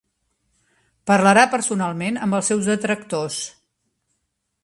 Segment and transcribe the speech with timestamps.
[1.11, 3.39] Parlarà personalment amb els seus detractors.